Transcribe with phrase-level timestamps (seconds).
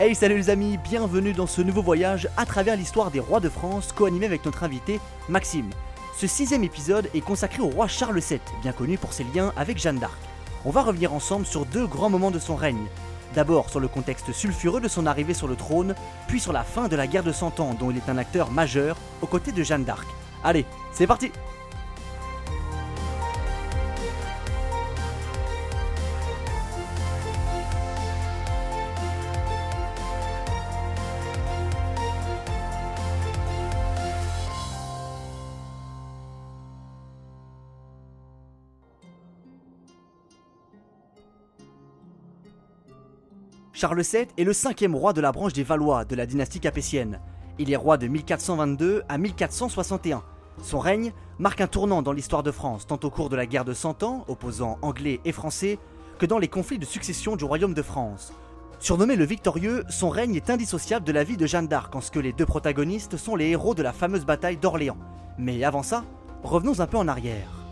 [0.00, 3.48] Hey salut les amis, bienvenue dans ce nouveau voyage à travers l'histoire des rois de
[3.48, 5.70] France, co-animé avec notre invité Maxime.
[6.16, 9.78] Ce sixième épisode est consacré au roi Charles VII, bien connu pour ses liens avec
[9.78, 10.18] Jeanne d'Arc.
[10.64, 12.88] On va revenir ensemble sur deux grands moments de son règne.
[13.36, 15.94] D'abord sur le contexte sulfureux de son arrivée sur le trône,
[16.26, 18.50] puis sur la fin de la guerre de Cent Ans dont il est un acteur
[18.50, 20.08] majeur aux côtés de Jeanne d'Arc.
[20.42, 21.30] Allez, c'est parti
[43.84, 47.20] Charles VII est le cinquième roi de la branche des Valois de la dynastie capétienne.
[47.58, 50.22] Il est roi de 1422 à 1461.
[50.62, 53.66] Son règne marque un tournant dans l'histoire de France, tant au cours de la guerre
[53.66, 55.78] de Cent Ans, opposant anglais et français,
[56.18, 58.32] que dans les conflits de succession du royaume de France.
[58.78, 62.10] Surnommé le Victorieux, son règne est indissociable de la vie de Jeanne d'Arc, en ce
[62.10, 64.96] que les deux protagonistes sont les héros de la fameuse bataille d'Orléans.
[65.36, 66.04] Mais avant ça,
[66.42, 67.63] revenons un peu en arrière.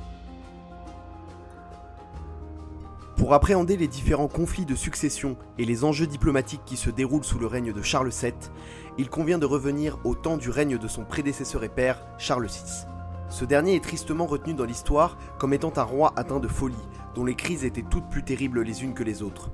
[3.22, 7.38] Pour appréhender les différents conflits de succession et les enjeux diplomatiques qui se déroulent sous
[7.38, 8.32] le règne de Charles VII,
[8.98, 12.84] il convient de revenir au temps du règne de son prédécesseur et père, Charles VI.
[13.28, 16.74] Ce dernier est tristement retenu dans l'histoire comme étant un roi atteint de folie,
[17.14, 19.52] dont les crises étaient toutes plus terribles les unes que les autres.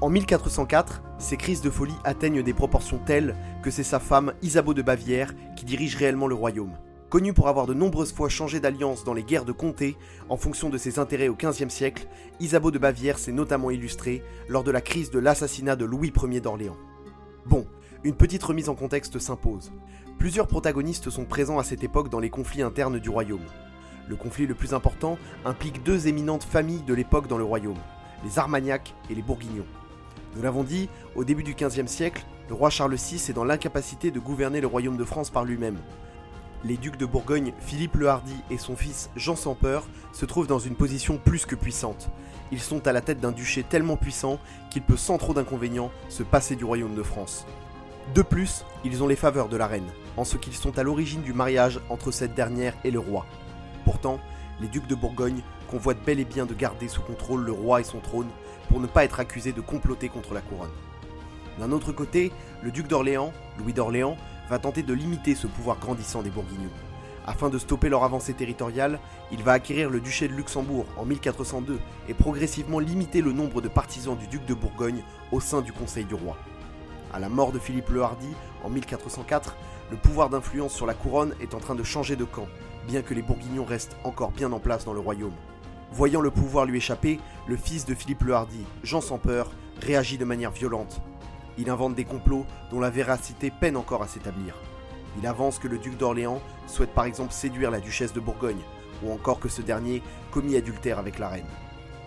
[0.00, 4.74] En 1404, ces crises de folie atteignent des proportions telles que c'est sa femme Isabeau
[4.74, 6.74] de Bavière qui dirige réellement le royaume.
[7.10, 9.96] Connu pour avoir de nombreuses fois changé d'alliance dans les guerres de comté
[10.28, 12.06] en fonction de ses intérêts au XVe siècle,
[12.38, 16.42] Isabeau de Bavière s'est notamment illustré lors de la crise de l'assassinat de Louis Ier
[16.42, 16.76] d'Orléans.
[17.46, 17.66] Bon,
[18.04, 19.72] une petite remise en contexte s'impose.
[20.18, 23.46] Plusieurs protagonistes sont présents à cette époque dans les conflits internes du royaume.
[24.06, 27.78] Le conflit le plus important implique deux éminentes familles de l'époque dans le royaume,
[28.22, 29.64] les Armagnacs et les Bourguignons.
[30.36, 34.10] Nous l'avons dit, au début du XVe siècle, le roi Charles VI est dans l'incapacité
[34.10, 35.78] de gouverner le royaume de France par lui-même,
[36.64, 40.46] les ducs de Bourgogne, Philippe le Hardy et son fils Jean sans peur se trouvent
[40.46, 42.10] dans une position plus que puissante.
[42.50, 44.38] Ils sont à la tête d'un duché tellement puissant
[44.70, 47.46] qu'il peut sans trop d'inconvénients se passer du royaume de France.
[48.14, 51.22] De plus, ils ont les faveurs de la reine, en ce qu'ils sont à l'origine
[51.22, 53.26] du mariage entre cette dernière et le roi.
[53.84, 54.18] Pourtant,
[54.60, 57.84] les ducs de Bourgogne convoitent bel et bien de garder sous contrôle le roi et
[57.84, 58.28] son trône
[58.68, 60.70] pour ne pas être accusés de comploter contre la couronne.
[61.58, 64.16] D'un autre côté, le duc d'Orléans, Louis d'Orléans,
[64.48, 66.70] va tenter de limiter ce pouvoir grandissant des Bourguignons.
[67.26, 68.98] Afin de stopper leur avancée territoriale,
[69.30, 71.78] il va acquérir le duché de Luxembourg en 1402
[72.08, 76.06] et progressivement limiter le nombre de partisans du duc de Bourgogne au sein du Conseil
[76.06, 76.38] du roi.
[77.12, 78.30] À la mort de Philippe le Hardy
[78.64, 79.56] en 1404,
[79.90, 82.46] le pouvoir d'influence sur la couronne est en train de changer de camp,
[82.86, 85.36] bien que les Bourguignons restent encore bien en place dans le royaume.
[85.92, 89.50] Voyant le pouvoir lui échapper, le fils de Philippe le Hardy, Jean sans peur,
[89.82, 91.02] réagit de manière violente
[91.58, 94.54] il invente des complots dont la véracité peine encore à s'établir.
[95.18, 98.62] Il avance que le duc d'Orléans souhaite par exemple séduire la duchesse de Bourgogne,
[99.02, 101.46] ou encore que ce dernier commis adultère avec la reine.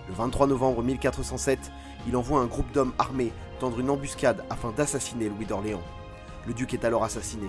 [0.08, 1.72] Le 23 novembre 1407,
[2.08, 5.84] il envoie un groupe d'hommes armés tendre une embuscade afin d'assassiner Louis d'Orléans.
[6.48, 7.48] Le duc est alors assassiné.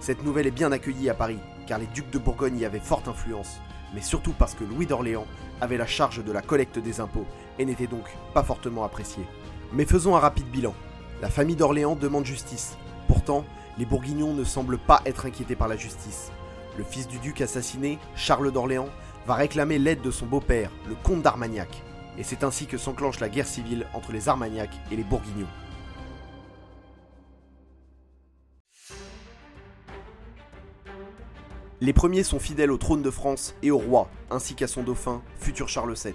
[0.00, 3.06] Cette nouvelle est bien accueillie à Paris, car les ducs de Bourgogne y avaient forte
[3.06, 3.60] influence,
[3.94, 5.26] mais surtout parce que Louis d'Orléans
[5.60, 7.26] avait la charge de la collecte des impôts
[7.58, 9.24] et n'était donc pas fortement apprécié.
[9.72, 10.74] Mais faisons un rapide bilan.
[11.22, 12.76] La famille d'Orléans demande justice.
[13.06, 13.44] Pourtant,
[13.78, 16.32] les Bourguignons ne semblent pas être inquiétés par la justice.
[16.76, 18.88] Le fils du duc assassiné, Charles d'Orléans,
[19.24, 21.68] va réclamer l'aide de son beau-père, le comte d'Armagnac.
[22.18, 25.46] Et c'est ainsi que s'enclenche la guerre civile entre les Armagnacs et les Bourguignons.
[31.80, 35.22] Les premiers sont fidèles au trône de France et au roi, ainsi qu'à son dauphin,
[35.38, 36.14] futur Charles VII.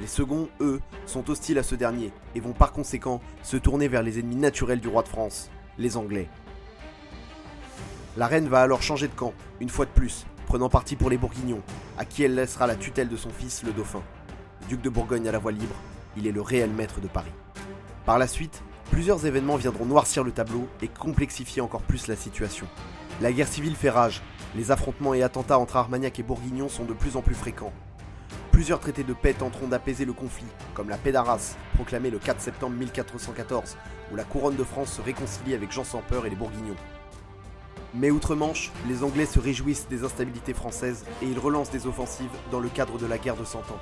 [0.00, 4.02] Les seconds, eux, sont hostiles à ce dernier et vont par conséquent se tourner vers
[4.02, 6.28] les ennemis naturels du roi de France, les Anglais.
[8.16, 11.16] La reine va alors changer de camp, une fois de plus, prenant parti pour les
[11.16, 11.62] Bourguignons,
[11.96, 14.02] à qui elle laissera la tutelle de son fils, le dauphin.
[14.68, 15.76] Duc de Bourgogne a la voix libre,
[16.16, 17.32] il est le réel maître de Paris.
[18.04, 22.66] Par la suite, plusieurs événements viendront noircir le tableau et complexifier encore plus la situation.
[23.20, 24.22] La guerre civile fait rage,
[24.56, 27.72] les affrontements et attentats entre Armagnac et Bourguignon sont de plus en plus fréquents,
[28.54, 32.40] Plusieurs traités de paix tenteront d'apaiser le conflit, comme la paix d'Arras, proclamée le 4
[32.40, 33.76] septembre 1414,
[34.12, 36.76] où la couronne de France se réconcilie avec Jean sans peur et les Bourguignons.
[37.94, 42.60] Mais outre-Manche, les Anglais se réjouissent des instabilités françaises et ils relancent des offensives dans
[42.60, 43.80] le cadre de la guerre de Cent Ans.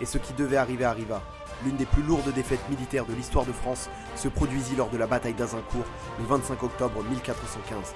[0.00, 1.22] Et ce qui devait arriver arriva.
[1.64, 5.06] L'une des plus lourdes défaites militaires de l'histoire de France se produisit lors de la
[5.06, 5.84] bataille d'Azincourt
[6.18, 7.94] le 25 octobre 1415.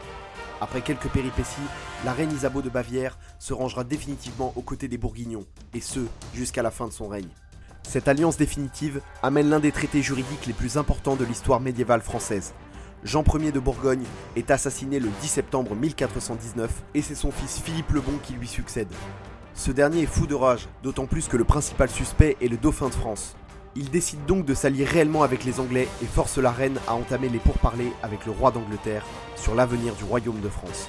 [0.60, 1.68] Après quelques péripéties,
[2.04, 6.00] la reine Isabeau de Bavière se rangera définitivement aux côtés des Bourguignons, et ce,
[6.34, 7.28] jusqu'à la fin de son règne.
[7.82, 12.54] Cette alliance définitive amène l'un des traités juridiques les plus importants de l'histoire médiévale française,
[13.04, 14.04] Jean Ier de Bourgogne
[14.36, 18.46] est assassiné le 10 septembre 1419 et c'est son fils Philippe le Bon qui lui
[18.46, 18.92] succède.
[19.54, 22.88] Ce dernier est fou de rage, d'autant plus que le principal suspect est le dauphin
[22.88, 23.36] de France.
[23.76, 27.28] Il décide donc de s'allier réellement avec les Anglais et force la reine à entamer
[27.28, 29.04] les pourparlers avec le roi d'Angleterre
[29.36, 30.88] sur l'avenir du royaume de France.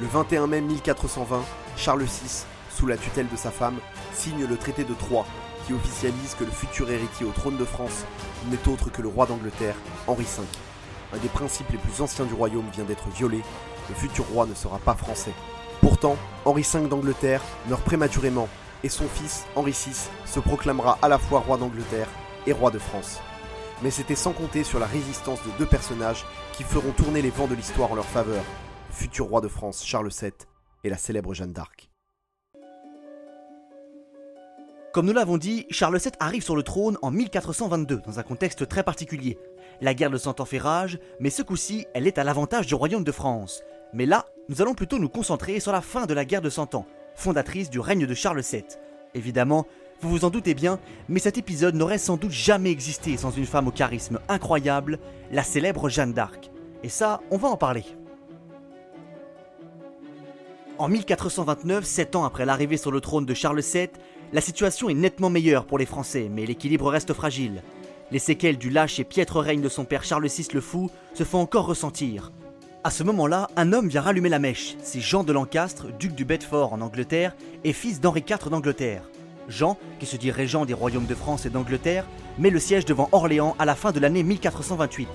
[0.00, 1.42] Le 21 mai 1420,
[1.76, 3.76] Charles VI, sous la tutelle de sa femme,
[4.14, 5.26] signe le traité de Troyes
[5.66, 8.04] qui officialise que le futur héritier au trône de France
[8.50, 9.76] n'est autre que le roi d'Angleterre,
[10.06, 10.42] Henri V.
[11.12, 13.42] Un des principes les plus anciens du royaume vient d'être violé,
[13.88, 15.34] le futur roi ne sera pas français.
[15.80, 18.48] Pourtant, Henri V d'Angleterre meurt prématurément
[18.82, 22.08] et son fils, Henri VI, se proclamera à la fois roi d'Angleterre
[22.46, 23.20] et roi de France.
[23.82, 26.24] Mais c'était sans compter sur la résistance de deux personnages
[26.54, 28.42] qui feront tourner les vents de l'histoire en leur faveur,
[28.90, 30.32] futur roi de France Charles VII
[30.84, 31.90] et la célèbre Jeanne d'Arc.
[34.92, 38.68] Comme nous l'avons dit, Charles VII arrive sur le trône en 1422 dans un contexte
[38.68, 39.38] très particulier.
[39.80, 42.74] La guerre de Cent Ans fait rage, mais ce coup-ci, elle est à l'avantage du
[42.74, 43.62] royaume de France.
[43.92, 46.74] Mais là, nous allons plutôt nous concentrer sur la fin de la guerre de Cent
[46.74, 48.64] Ans, fondatrice du règne de Charles VII.
[49.14, 49.66] Évidemment,
[50.00, 50.78] vous vous en doutez bien,
[51.08, 54.98] mais cet épisode n'aurait sans doute jamais existé sans une femme au charisme incroyable,
[55.30, 56.50] la célèbre Jeanne d'Arc.
[56.82, 57.84] Et ça, on va en parler.
[60.78, 63.90] En 1429, sept ans après l'arrivée sur le trône de Charles VII,
[64.32, 67.62] la situation est nettement meilleure pour les Français, mais l'équilibre reste fragile.
[68.10, 71.24] Les séquelles du lâche et piètre règne de son père Charles VI le Fou se
[71.24, 72.32] font encore ressentir.
[72.82, 74.74] À ce moment-là, un homme vient rallumer la mèche.
[74.82, 79.02] C'est Jean de Lancastre, duc du Bedford en Angleterre et fils d'Henri IV d'Angleterre.
[79.48, 82.06] Jean, qui se dit régent des royaumes de France et d'Angleterre,
[82.38, 85.08] met le siège devant Orléans à la fin de l'année 1428.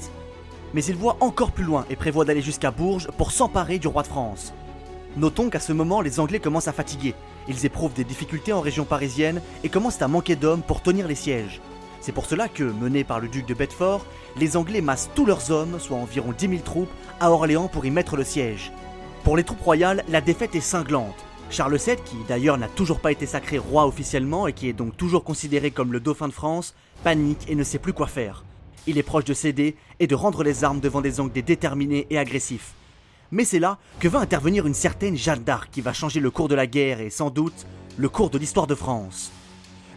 [0.75, 4.03] Mais il voit encore plus loin et prévoit d'aller jusqu'à Bourges pour s'emparer du roi
[4.03, 4.53] de France.
[5.17, 7.15] Notons qu'à ce moment, les Anglais commencent à fatiguer.
[7.47, 11.15] Ils éprouvent des difficultés en région parisienne et commencent à manquer d'hommes pour tenir les
[11.15, 11.62] sièges.
[12.06, 14.06] C'est pour cela que, menés par le duc de Bedford,
[14.38, 17.90] les Anglais massent tous leurs hommes, soit environ 10 000 troupes, à Orléans pour y
[17.90, 18.72] mettre le siège.
[19.24, 21.16] Pour les troupes royales, la défaite est cinglante.
[21.50, 24.96] Charles VII, qui d'ailleurs n'a toujours pas été sacré roi officiellement et qui est donc
[24.96, 28.46] toujours considéré comme le dauphin de France, panique et ne sait plus quoi faire.
[28.86, 32.19] Il est proche de céder et de rendre les armes devant des Anglais déterminés et
[32.19, 32.75] agressifs.
[33.31, 36.50] Mais c'est là que va intervenir une certaine Jeanne d'Arc qui va changer le cours
[36.50, 37.66] de la guerre et sans doute
[37.98, 39.31] le cours de l'histoire de France.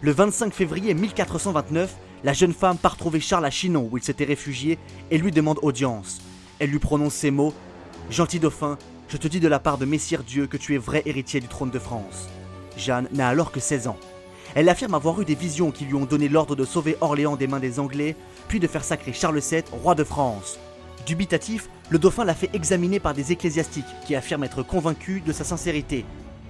[0.01, 4.25] Le 25 février 1429, la jeune femme part trouver Charles à Chinon où il s'était
[4.25, 4.79] réfugié
[5.11, 6.21] et lui demande audience.
[6.61, 7.53] Elle lui prononce ces mots
[8.09, 8.79] Gentil dauphin,
[9.09, 11.49] je te dis de la part de Messire Dieu que tu es vrai héritier du
[11.49, 12.29] trône de France.
[12.77, 13.97] Jeanne n'a alors que 16 ans.
[14.55, 17.49] Elle affirme avoir eu des visions qui lui ont donné l'ordre de sauver Orléans des
[17.49, 18.15] mains des Anglais,
[18.47, 20.61] puis de faire sacrer Charles VII roi de France.
[21.07, 25.43] Dubitatif, le dauphin l'a fait examiner par des ecclésiastiques qui affirment être convaincus de sa
[25.43, 26.05] sincérité.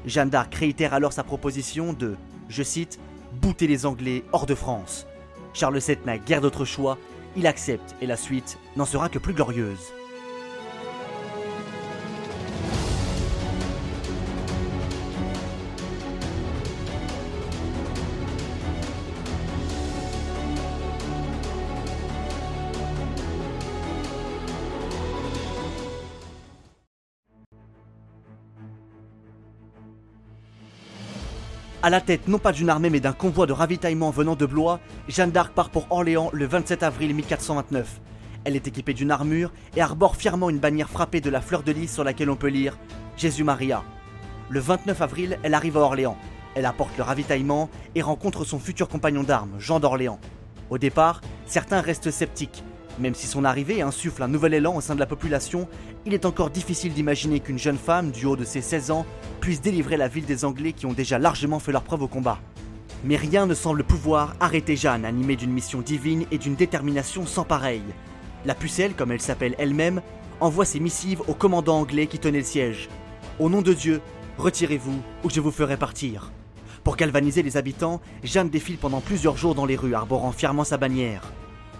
[0.05, 2.15] Jeanne d'Arc réitère alors sa proposition de,
[2.51, 3.01] je cite,
[3.33, 5.07] bouter les Anglais hors de France.
[5.55, 6.99] Charles VII n'a guère d'autre choix,
[7.37, 9.93] il accepte et la suite n'en sera que plus glorieuse.
[31.81, 34.81] À la tête non pas d'une armée mais d'un convoi de ravitaillement venant de Blois,
[35.07, 38.01] Jeanne d'Arc part pour Orléans le 27 avril 1429.
[38.45, 41.71] Elle est équipée d'une armure et arbore fièrement une bannière frappée de la fleur de
[41.71, 42.77] lys sur laquelle on peut lire
[43.17, 43.85] Jésus Maria.
[44.49, 46.19] Le 29 avril, elle arrive à Orléans.
[46.57, 50.19] Elle apporte le ravitaillement et rencontre son futur compagnon d'armes, Jean d'Orléans.
[50.71, 52.65] Au départ, certains restent sceptiques,
[53.01, 55.69] même si son arrivée insuffle un nouvel élan au sein de la population,
[56.07, 59.07] il est encore difficile d'imaginer qu'une jeune femme, du haut de ses 16 ans,
[59.41, 62.39] puisse délivrer la ville des Anglais qui ont déjà largement fait leur preuve au combat.
[63.05, 67.45] Mais rien ne semble pouvoir arrêter Jeanne, animée d'une mission divine et d'une détermination sans
[67.45, 67.83] pareille.
[68.45, 70.03] La pucelle, comme elle s'appelle elle-même,
[70.41, 72.89] envoie ses missives au commandant anglais qui tenait le siège.
[73.39, 74.01] Au nom de Dieu,
[74.37, 76.33] retirez-vous ou je vous ferai partir.
[76.83, 80.77] Pour galvaniser les habitants, Jeanne défile pendant plusieurs jours dans les rues, arborant fièrement sa
[80.77, 81.23] bannière.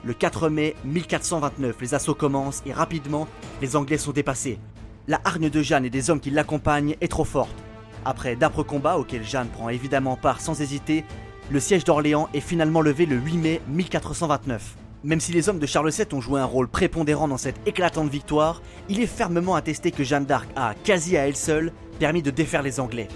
[0.05, 3.27] Le 4 mai 1429, les assauts commencent et rapidement,
[3.61, 4.59] les Anglais sont dépassés.
[5.09, 7.55] La hargne de Jeanne et des hommes qui l'accompagnent est trop forte.
[8.05, 11.05] Après d'âpres combats auxquels Jeanne prend évidemment part sans hésiter,
[11.51, 14.77] le siège d'Orléans est finalement levé le 8 mai 1429.
[15.05, 18.11] Même si les hommes de Charles VII ont joué un rôle prépondérant dans cette éclatante
[18.11, 22.31] victoire, il est fermement attesté que Jeanne d'Arc a, quasi à elle seule, permis de
[22.31, 23.09] défaire les Anglais.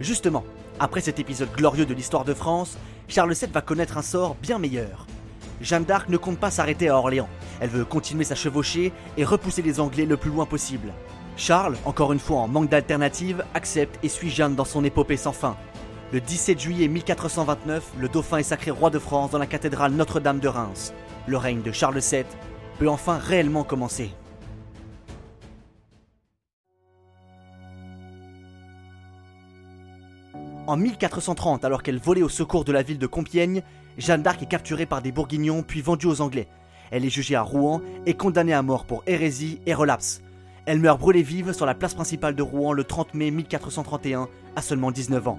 [0.00, 0.44] Justement,
[0.78, 2.76] après cet épisode glorieux de l'histoire de France,
[3.08, 5.06] Charles VII va connaître un sort bien meilleur.
[5.60, 7.28] Jeanne d'Arc ne compte pas s'arrêter à Orléans.
[7.60, 10.92] Elle veut continuer sa chevauchée et repousser les Anglais le plus loin possible.
[11.36, 15.32] Charles, encore une fois en manque d'alternative, accepte et suit Jeanne dans son épopée sans
[15.32, 15.56] fin.
[16.12, 20.40] Le 17 juillet 1429, le dauphin est sacré roi de France dans la cathédrale Notre-Dame
[20.40, 20.92] de Reims.
[21.26, 22.24] Le règne de Charles VII
[22.78, 24.10] peut enfin réellement commencer.
[30.66, 33.62] En 1430, alors qu'elle volait au secours de la ville de Compiègne,
[33.98, 36.48] Jeanne d'Arc est capturée par des Bourguignons puis vendue aux Anglais.
[36.90, 40.22] Elle est jugée à Rouen et condamnée à mort pour hérésie et relapse.
[40.66, 44.62] Elle meurt brûlée vive sur la place principale de Rouen le 30 mai 1431, à
[44.62, 45.38] seulement 19 ans.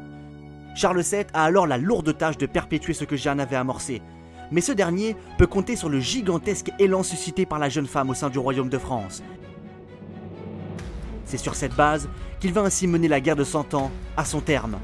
[0.75, 4.01] Charles VII a alors la lourde tâche de perpétuer ce que Jeanne avait amorcé.
[4.51, 8.13] Mais ce dernier peut compter sur le gigantesque élan suscité par la jeune femme au
[8.13, 9.23] sein du royaume de France.
[11.25, 14.41] C'est sur cette base qu'il va ainsi mener la guerre de Cent Ans à son
[14.41, 14.77] terme.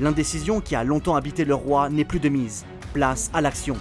[0.00, 2.66] L'indécision qui a longtemps habité le roi n'est plus de mise.
[2.96, 3.76] Place à l'action.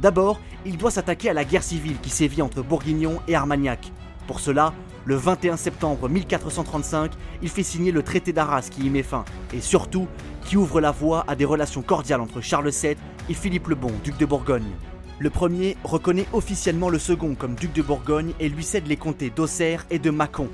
[0.00, 3.92] D'abord, il doit s'attaquer à la guerre civile qui sévit entre Bourguignon et Armagnac.
[4.26, 4.72] Pour cela,
[5.04, 9.60] le 21 septembre 1435, il fait signer le traité d'Arras qui y met fin, et
[9.60, 10.08] surtout
[10.46, 12.96] qui ouvre la voie à des relations cordiales entre Charles VII
[13.28, 14.72] et Philippe le Bon, duc de Bourgogne.
[15.18, 19.28] Le premier reconnaît officiellement le second comme duc de Bourgogne et lui cède les comtés
[19.28, 20.48] d'Auxerre et de Mâcon.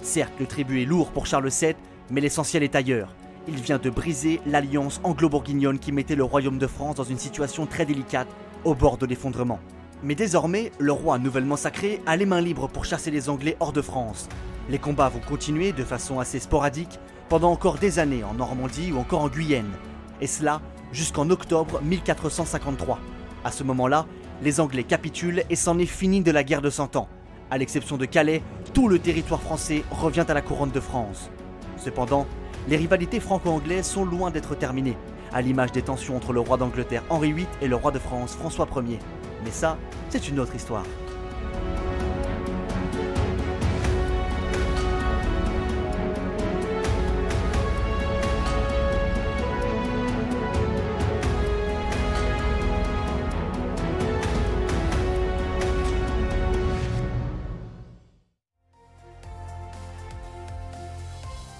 [0.00, 1.74] Certes, le tribut est lourd pour Charles VII,
[2.10, 3.14] mais l'essentiel est ailleurs.
[3.48, 7.66] Il vient de briser l'alliance anglo-bourguignonne qui mettait le royaume de France dans une situation
[7.66, 8.28] très délicate,
[8.64, 9.58] au bord de l'effondrement.
[10.04, 13.72] Mais désormais, le roi nouvellement sacré a les mains libres pour chasser les Anglais hors
[13.72, 14.28] de France.
[14.68, 18.98] Les combats vont continuer de façon assez sporadique pendant encore des années en Normandie ou
[18.98, 19.72] encore en Guyenne,
[20.20, 20.60] et cela
[20.92, 23.00] jusqu'en octobre 1453.
[23.44, 24.06] À ce moment-là,
[24.40, 27.08] les Anglais capitulent et c'en est fini de la guerre de Cent Ans.
[27.50, 31.30] À l'exception de Calais, tout le territoire français revient à la couronne de France.
[31.76, 32.26] Cependant,
[32.68, 34.96] les rivalités franco-anglaises sont loin d'être terminées,
[35.32, 38.34] à l'image des tensions entre le roi d'Angleterre Henri VIII et le roi de France
[38.34, 38.98] François Ier.
[39.44, 39.76] Mais ça,
[40.10, 40.84] c'est une autre histoire.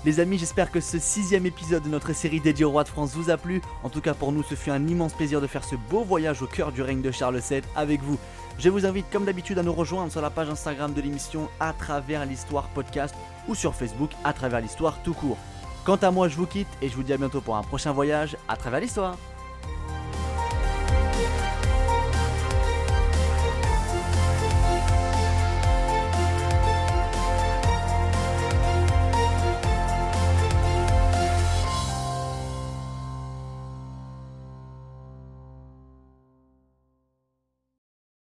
[0.04, 3.12] Les amis, j'espère que ce sixième épisode de notre série dédiée au roi de France
[3.14, 3.62] vous a plu.
[3.85, 6.42] En tout cas pour nous, ce fut un immense plaisir de faire ce beau voyage
[6.42, 8.18] au cœur du règne de Charles VII avec vous.
[8.59, 11.73] Je vous invite comme d'habitude à nous rejoindre sur la page Instagram de l'émission à
[11.73, 13.14] travers l'histoire podcast
[13.47, 15.38] ou sur Facebook à travers l'histoire tout court.
[15.85, 17.92] Quant à moi, je vous quitte et je vous dis à bientôt pour un prochain
[17.92, 19.16] voyage à travers l'histoire.